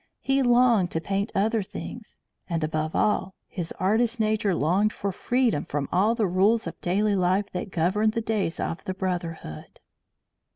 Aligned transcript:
He 0.23 0.41
longed 0.41 0.89
to 0.93 0.99
paint 0.99 1.31
other 1.35 1.61
things, 1.61 2.21
and, 2.49 2.63
above 2.63 2.95
all, 2.95 3.35
his 3.47 3.71
artist 3.73 4.19
nature 4.19 4.55
longed 4.55 4.91
for 4.91 5.11
freedom 5.11 5.63
from 5.63 5.87
all 5.91 6.15
the 6.15 6.23
little 6.23 6.37
rules 6.37 6.65
of 6.65 6.81
daily 6.81 7.15
life 7.15 7.51
that 7.51 7.69
governed 7.69 8.13
the 8.13 8.21
days 8.21 8.59
of 8.59 8.83
the 8.85 8.95
brotherhood. 8.95 9.79